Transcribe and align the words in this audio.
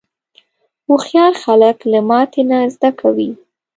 هوښیار 0.87 1.33
خلک 1.43 1.77
له 1.91 1.99
ماتې 2.09 2.41
نه 2.49 2.57
زده 2.73 2.89
کوي. 2.99 3.31